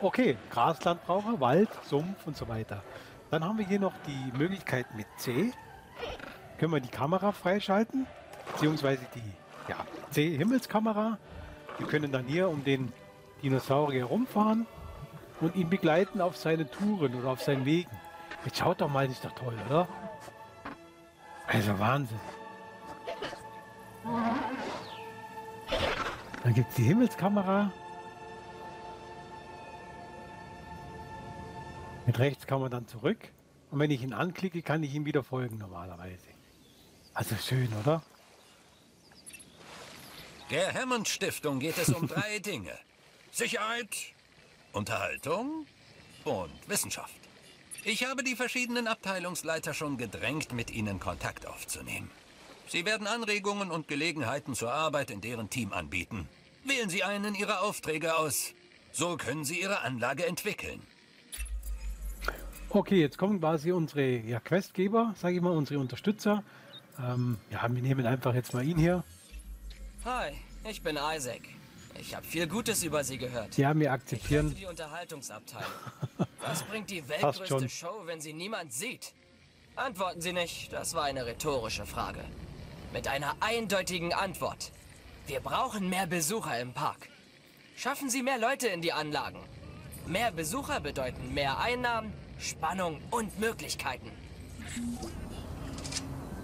[0.00, 2.82] Okay, Graslandbraucher, Wald, Sumpf und so weiter.
[3.30, 5.52] Dann haben wir hier noch die Möglichkeit mit C.
[6.58, 8.06] Können wir die Kamera freischalten,
[8.52, 9.76] beziehungsweise die ja,
[10.10, 11.18] C-Himmelskamera.
[11.80, 12.92] Wir können dann hier um den
[13.42, 14.66] Dinosaurier rumfahren
[15.40, 17.90] und ihn begleiten auf seinen Touren oder auf seinen Wegen.
[18.44, 19.88] Jetzt schaut doch mal, das ist doch toll, oder?
[21.46, 22.20] Also Wahnsinn.
[26.44, 27.72] Dann gibt es die Himmelskamera.
[32.06, 33.32] Mit rechts kann man dann zurück.
[33.70, 36.28] Und wenn ich ihn anklicke, kann ich ihm wieder folgen normalerweise.
[37.14, 38.02] Also schön, oder?
[40.50, 42.76] Der Hammond Stiftung geht es um drei Dinge.
[43.30, 43.88] Sicherheit,
[44.72, 45.66] Unterhaltung
[46.24, 47.14] und Wissenschaft.
[47.84, 52.10] Ich habe die verschiedenen Abteilungsleiter schon gedrängt, mit Ihnen Kontakt aufzunehmen.
[52.66, 56.28] Sie werden Anregungen und Gelegenheiten zur Arbeit in deren Team anbieten.
[56.64, 58.52] Wählen Sie einen Ihrer Aufträge aus.
[58.90, 60.82] So können Sie Ihre Anlage entwickeln.
[62.70, 66.42] Okay, jetzt kommen quasi unsere ja, Questgeber, sage ich mal, unsere Unterstützer.
[66.98, 69.04] Ähm, ja, wir nehmen einfach jetzt mal ihn hier.
[70.05, 70.33] Hi,
[70.69, 71.42] ich bin Isaac.
[72.01, 73.59] Ich habe viel Gutes über Sie gehört.
[73.59, 74.55] Ja, wir Ich akzeptieren.
[74.55, 75.71] die Unterhaltungsabteilung.
[76.40, 79.13] Was bringt die weltgrößte Show, wenn sie niemand sieht?
[79.77, 82.25] Antworten Sie nicht, das war eine rhetorische Frage.
[82.94, 84.73] Mit einer eindeutigen Antwort.
[85.27, 87.09] Wir brauchen mehr Besucher im Park.
[87.77, 89.40] Schaffen Sie mehr Leute in die Anlagen.
[90.07, 94.11] Mehr Besucher bedeuten mehr Einnahmen, Spannung und Möglichkeiten.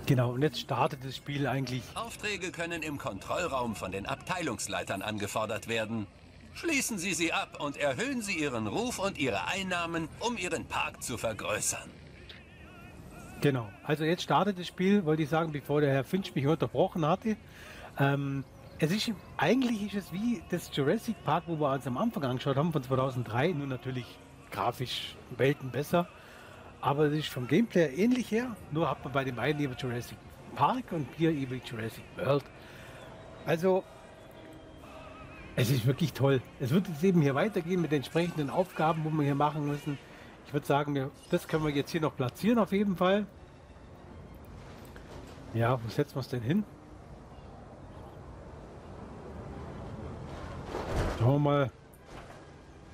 [0.06, 1.82] Genau, und jetzt startet das Spiel eigentlich.
[1.94, 6.06] Aufträge können im Kontrollraum von den Abteilungsleitern angefordert werden.
[6.54, 11.02] Schließen Sie sie ab und erhöhen Sie Ihren Ruf und Ihre Einnahmen, um Ihren Park
[11.02, 11.90] zu vergrößern.
[13.40, 17.04] Genau, also jetzt startet das Spiel, wollte ich sagen, bevor der Herr Finch mich unterbrochen
[17.04, 17.36] hatte.
[17.98, 18.44] Ähm,
[18.78, 22.56] es ist eigentlich ist es wie das Jurassic Park, wo wir uns am Anfang angeschaut
[22.56, 24.06] haben, von 2003, nur natürlich
[24.50, 26.08] grafisch Welten besser.
[26.86, 30.16] Aber es ist vom Gameplay ähnlich her, nur hat man bei dem einen eben Jurassic
[30.54, 32.44] Park und hier eben Jurassic World.
[33.44, 33.82] Also,
[35.56, 36.40] es ist wirklich toll.
[36.60, 39.98] Es wird jetzt eben hier weitergehen mit den entsprechenden Aufgaben, wo wir hier machen müssen.
[40.46, 43.26] Ich würde sagen, das können wir jetzt hier noch platzieren auf jeden Fall.
[45.54, 46.62] Ja, wo setzen wir es denn hin?
[51.18, 51.70] Schauen wir mal,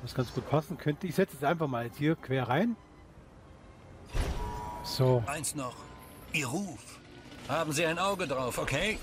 [0.00, 1.06] was ganz gut passen könnte.
[1.06, 2.74] Ich setze es einfach mal jetzt hier quer rein.
[4.84, 5.22] So.
[5.26, 5.76] Eins noch.
[6.32, 7.00] Ihr Ruf.
[7.48, 8.98] Haben Sie ein Auge drauf, okay?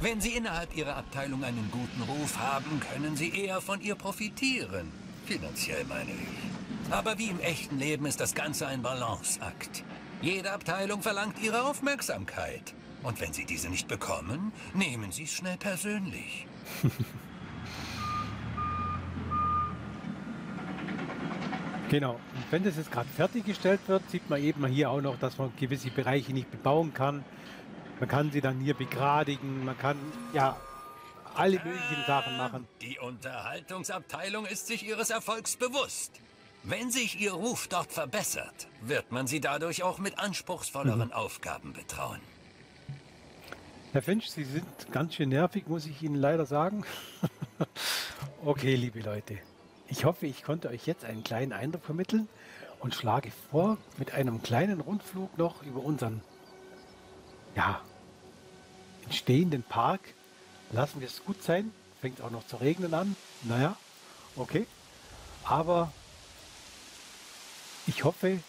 [0.00, 4.92] Wenn Sie innerhalb Ihrer Abteilung einen guten Ruf haben, können Sie eher von ihr profitieren.
[5.26, 6.92] Finanziell meine ich.
[6.92, 9.84] Aber wie im echten Leben ist das Ganze ein Balanceakt.
[10.22, 12.74] Jede Abteilung verlangt Ihre Aufmerksamkeit.
[13.02, 16.46] Und wenn Sie diese nicht bekommen, nehmen Sie es schnell persönlich.
[21.90, 22.12] Genau.
[22.12, 25.52] Und wenn das jetzt gerade fertiggestellt wird, sieht man eben hier auch noch, dass man
[25.58, 27.24] gewisse Bereiche nicht bebauen kann.
[28.00, 29.96] Man kann sie dann hier begradigen, man kann
[30.32, 30.56] ja
[31.34, 32.66] alle möglichen Sachen machen.
[32.82, 36.20] Die Unterhaltungsabteilung ist sich ihres Erfolgs bewusst.
[36.64, 41.12] Wenn sich ihr Ruf dort verbessert, wird man sie dadurch auch mit anspruchsvolleren mhm.
[41.12, 42.20] Aufgaben betrauen.
[43.92, 46.84] Herr Finch, Sie sind ganz schön nervig, muss ich Ihnen leider sagen.
[48.44, 49.38] okay, liebe Leute.
[49.88, 52.28] Ich hoffe, ich konnte euch jetzt einen kleinen Eindruck vermitteln
[52.80, 56.20] und schlage vor, mit einem kleinen Rundflug noch über unseren
[57.56, 57.80] ja,
[59.04, 60.00] entstehenden Park.
[60.72, 61.72] Lassen wir es gut sein.
[62.02, 63.16] Fängt auch noch zu regnen an.
[63.42, 63.76] Naja,
[64.36, 64.66] okay.
[65.44, 65.90] Aber
[67.86, 68.40] ich hoffe,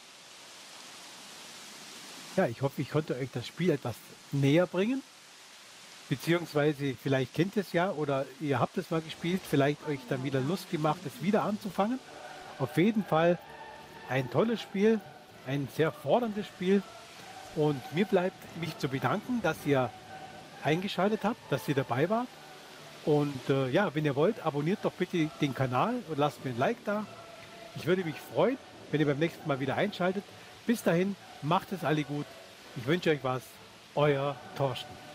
[2.35, 3.95] ja, ich hoffe, ich konnte euch das Spiel etwas
[4.33, 5.01] näher bringen.
[6.09, 10.23] Beziehungsweise vielleicht kennt ihr es ja oder ihr habt es mal gespielt, vielleicht euch dann
[10.23, 11.99] wieder Lust gemacht, es wieder anzufangen.
[12.57, 13.37] Auf jeden Fall
[14.09, 14.99] ein tolles Spiel,
[15.45, 16.81] ein sehr forderndes Spiel.
[17.55, 19.91] Und mir bleibt mich zu bedanken, dass ihr
[20.63, 22.27] eingeschaltet habt, dass ihr dabei wart.
[23.05, 26.57] Und äh, ja, wenn ihr wollt, abonniert doch bitte den Kanal und lasst mir ein
[26.57, 27.05] Like da.
[27.75, 28.57] Ich würde mich freuen,
[28.91, 30.23] wenn ihr beim nächsten Mal wieder einschaltet.
[30.65, 32.25] Bis dahin, macht es alle gut.
[32.75, 33.43] Ich wünsche euch was.
[33.95, 35.08] Euer Torsten.